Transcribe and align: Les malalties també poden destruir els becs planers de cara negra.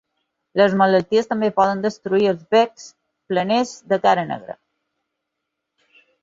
Les 0.59 0.71
malalties 0.77 1.27
també 1.33 1.49
poden 1.59 1.83
destruir 1.83 2.29
els 2.31 2.47
becs 2.55 2.87
planers 3.33 3.75
de 3.93 4.01
cara 4.07 4.25
negra. 4.33 4.57